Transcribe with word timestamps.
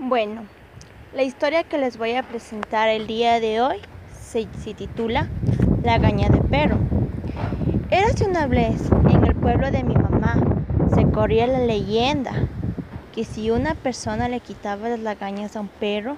Bueno, 0.00 0.42
la 1.14 1.22
historia 1.22 1.62
que 1.62 1.78
les 1.78 1.98
voy 1.98 2.14
a 2.14 2.24
presentar 2.24 2.88
el 2.88 3.06
día 3.06 3.38
de 3.38 3.60
hoy 3.60 3.76
se, 4.12 4.44
titula 4.74 5.28
La 5.84 5.98
gaña 5.98 6.28
de 6.28 6.40
perro. 6.40 6.78
Érase 7.92 8.26
una 8.26 8.48
vez 8.48 8.90
en 9.08 9.24
el 9.24 9.36
pueblo 9.36 9.70
de 9.70 9.84
mi 9.84 9.94
mamá, 9.94 10.42
se 10.92 11.04
corría 11.12 11.46
la 11.46 11.60
leyenda 11.60 12.32
que 13.14 13.22
si 13.22 13.52
una 13.52 13.76
persona 13.76 14.28
le 14.28 14.40
quitaba 14.40 14.88
las 14.88 14.98
lagañas 14.98 15.54
a 15.54 15.60
un 15.60 15.68
perro 15.68 16.16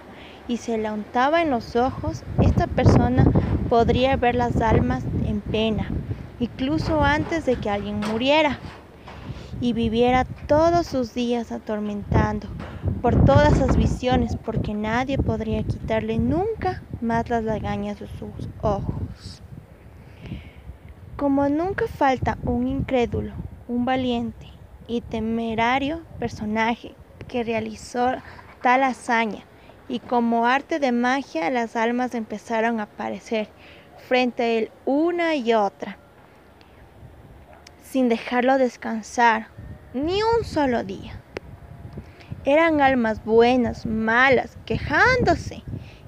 y 0.49 0.57
se 0.57 0.79
la 0.79 0.95
untaba 0.95 1.43
en 1.43 1.51
los 1.51 1.77
ojos, 1.77 2.23
esta 2.41 2.69
persona 2.69 3.27
podría 3.69 4.17
ver 4.17 4.37
las 4.37 4.59
almas 4.63 5.05
en 5.27 5.43
pena, 5.43 5.87
incluso 6.41 7.05
antes 7.05 7.45
de 7.45 7.57
que 7.57 7.69
alguien 7.69 8.01
muriera 8.01 8.59
y 9.59 9.73
viviera 9.73 10.25
todos 10.47 10.87
sus 10.87 11.15
días 11.15 11.53
atormentando 11.53 12.57
por 13.01 13.17
todas 13.17 13.55
esas 13.55 13.77
visiones, 13.77 14.37
porque 14.37 14.75
nadie 14.75 15.19
podría 15.19 15.63
quitarle 15.65 16.19
nunca 16.19 16.85
más 17.01 17.29
las 17.29 17.45
lagañas 17.45 17.99
de 17.99 18.09
sus 18.09 18.49
ojos. 18.59 19.43
Como 21.17 21.49
nunca 21.49 21.85
falta 21.89 22.39
un 22.45 22.67
incrédulo, 22.67 23.37
un 23.67 23.85
valiente 23.85 24.47
y 24.87 25.03
temerario 25.03 26.07
personaje 26.19 26.99
que 27.27 27.43
realizó 27.45 28.13
tal 28.61 28.83
hazaña, 28.83 29.49
y 29.89 30.01
como 30.01 30.47
arte 30.47 30.79
de 30.79 30.93
magia 30.93 31.49
las 31.51 31.77
almas 31.77 32.15
empezaron 32.15 32.81
a 32.81 32.85
aparecer 32.85 33.55
frente 33.95 34.43
a 34.43 34.49
él 34.49 34.73
una 34.85 35.37
y 35.37 35.55
otra, 35.55 36.01
sin 37.97 38.11
dejarlo 38.11 38.59
descansar 38.59 39.47
ni 39.95 40.23
un 40.23 40.45
solo 40.45 40.85
día. 40.85 41.15
Eran 42.45 42.83
almas 42.83 43.25
buenas, 43.25 43.87
malas, 43.87 44.59
quejándose 44.67 45.63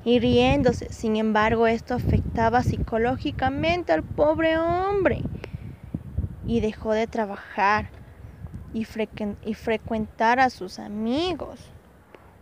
y 0.04 0.18
riéndose. 0.18 0.92
Sin 0.92 1.16
embargo, 1.16 1.66
esto 1.66 1.94
afectaba 1.94 2.62
psicológicamente 2.62 3.94
al 3.94 4.02
pobre 4.02 4.58
hombre 4.58 5.22
y 6.46 6.60
dejó 6.60 6.92
de 6.92 7.06
trabajar 7.06 7.86
y, 8.74 8.86
y 9.46 9.54
frecuentar 9.54 10.41
a 10.41 10.50
sus 10.50 10.78
amigos. 10.78 11.58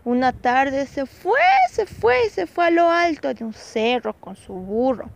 Una 0.05 0.33
tarde 0.33 0.87
se 0.87 1.07
fue, 1.07 1.39
se 1.71 1.87
fue, 1.87 2.17
se 2.31 2.49
fue 2.49 2.67
a 2.67 2.71
lo 2.71 2.91
alto 2.91 3.33
de 3.33 3.45
un 3.45 3.53
cerro 3.53 4.13
con 4.13 4.35
su 4.35 4.55
burro 4.55 5.09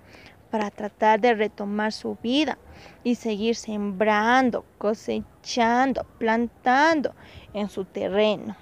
para 0.50 0.70
tratar 0.70 1.20
de 1.20 1.34
retomar 1.34 1.92
su 1.92 2.16
vida 2.22 2.58
y 3.04 3.14
seguir 3.14 3.56
sembrando, 3.56 4.64
cosechando, 4.78 6.04
plantando 6.18 7.14
en 7.54 7.68
su 7.68 7.84
terreno. 7.84 8.56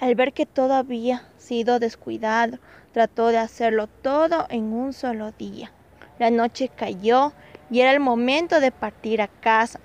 Al 0.00 0.14
ver 0.14 0.32
que 0.32 0.46
todo 0.46 0.74
había 0.74 1.28
sido 1.36 1.78
descuidado, 1.78 2.58
trató 2.92 3.28
de 3.28 3.38
hacerlo 3.38 3.86
todo 3.86 4.46
en 4.50 4.72
un 4.72 4.92
solo 4.92 5.32
día. 5.32 5.72
La 6.18 6.30
noche 6.30 6.68
cayó 6.68 7.32
y 7.70 7.80
era 7.80 7.92
el 7.92 8.00
momento 8.00 8.60
de 8.60 8.70
partir 8.70 9.20
a 9.20 9.28
casa. 9.28 9.80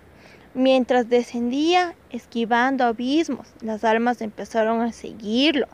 Mientras 0.53 1.09
descendía, 1.09 1.95
esquivando 2.09 2.83
abismos, 2.83 3.47
las 3.61 3.83
almas 3.83 4.21
empezaron 4.21 4.81
a 4.81 4.91
seguirlo. 4.91 5.67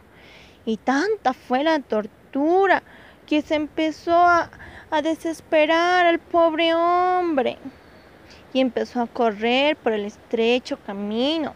Y 0.65 0.77
tanta 0.77 1.33
fue 1.33 1.63
la 1.63 1.79
tortura 1.79 2.83
que 3.25 3.41
se 3.41 3.55
empezó 3.55 4.15
a, 4.15 4.49
a 4.89 5.01
desesperar 5.01 6.05
al 6.05 6.19
pobre 6.19 6.73
hombre. 6.73 7.57
Y 8.53 8.61
empezó 8.61 9.01
a 9.01 9.07
correr 9.07 9.75
por 9.75 9.91
el 9.91 10.05
estrecho 10.05 10.77
camino 10.85 11.53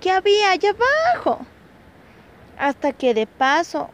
que 0.00 0.10
había 0.10 0.50
allá 0.50 0.70
abajo 0.70 1.40
hasta 2.58 2.92
que 2.92 3.14
de 3.14 3.26
paso 3.26 3.90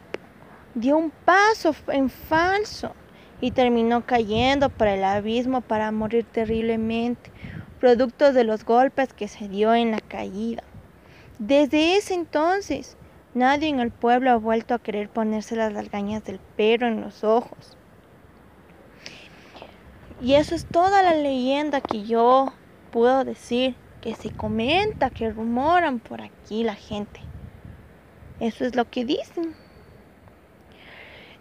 dio 0.75 0.97
un 0.97 1.11
paso 1.11 1.75
en 1.87 2.09
falso 2.09 2.93
y 3.41 3.51
terminó 3.51 4.05
cayendo 4.05 4.69
para 4.69 4.95
el 4.95 5.03
abismo 5.03 5.61
para 5.61 5.91
morir 5.91 6.25
terriblemente, 6.25 7.31
producto 7.79 8.31
de 8.31 8.43
los 8.43 8.63
golpes 8.63 9.13
que 9.13 9.27
se 9.27 9.49
dio 9.49 9.73
en 9.73 9.91
la 9.91 9.99
caída. 9.99 10.63
Desde 11.39 11.97
ese 11.97 12.13
entonces, 12.13 12.95
nadie 13.33 13.69
en 13.69 13.79
el 13.79 13.91
pueblo 13.91 14.31
ha 14.31 14.35
vuelto 14.35 14.73
a 14.73 14.79
querer 14.79 15.09
ponerse 15.09 15.55
las 15.55 15.73
largañas 15.73 16.23
del 16.23 16.39
perro 16.39 16.87
en 16.87 17.01
los 17.01 17.23
ojos. 17.23 17.77
Y 20.21 20.35
eso 20.35 20.55
es 20.55 20.65
toda 20.65 21.03
la 21.03 21.15
leyenda 21.15 21.81
que 21.81 22.03
yo 22.03 22.53
puedo 22.91 23.23
decir, 23.23 23.75
que 24.01 24.15
se 24.15 24.31
comenta, 24.31 25.09
que 25.09 25.29
rumoran 25.29 25.99
por 25.99 26.21
aquí 26.21 26.63
la 26.63 26.75
gente. 26.75 27.19
Eso 28.39 28.65
es 28.65 28.75
lo 28.75 28.89
que 28.89 29.05
dicen. 29.05 29.55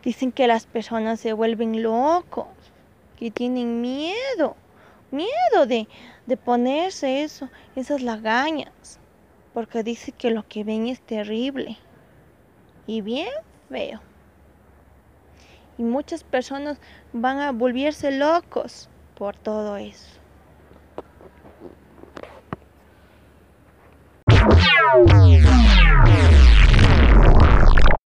Dicen 0.02 0.32
que 0.32 0.46
las 0.46 0.66
personas 0.66 1.20
se 1.20 1.32
vuelven 1.32 1.82
locos, 1.82 2.46
que 3.16 3.30
tienen 3.30 3.80
miedo, 3.80 4.56
miedo 5.12 5.66
de, 5.66 5.86
de 6.26 6.36
ponerse 6.36 7.22
eso, 7.22 7.48
esas 7.76 8.02
lagañas, 8.02 8.98
porque 9.54 9.82
dice 9.82 10.12
que 10.12 10.30
lo 10.30 10.46
que 10.46 10.64
ven 10.64 10.86
es 10.86 11.00
terrible 11.00 11.76
y 12.86 13.00
bien 13.00 13.28
feo. 13.68 14.00
Y 15.78 15.82
muchas 15.82 16.24
personas 16.24 16.78
van 17.12 17.38
a 17.38 17.52
volverse 17.52 18.10
locos 18.12 18.88
por 19.16 19.36
todo 19.36 19.76
eso. 19.76 20.20